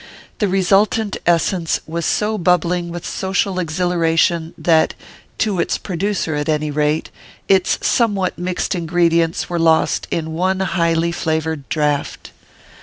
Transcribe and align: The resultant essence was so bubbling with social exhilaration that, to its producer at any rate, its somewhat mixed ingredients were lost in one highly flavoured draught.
The 0.39 0.47
resultant 0.47 1.17
essence 1.27 1.79
was 1.85 2.07
so 2.07 2.39
bubbling 2.39 2.89
with 2.89 3.05
social 3.05 3.59
exhilaration 3.59 4.51
that, 4.57 4.95
to 5.37 5.59
its 5.59 5.77
producer 5.77 6.33
at 6.33 6.49
any 6.49 6.71
rate, 6.71 7.11
its 7.47 7.77
somewhat 7.85 8.35
mixed 8.35 8.73
ingredients 8.73 9.47
were 9.47 9.59
lost 9.59 10.07
in 10.09 10.33
one 10.33 10.59
highly 10.61 11.11
flavoured 11.11 11.69
draught. 11.69 12.31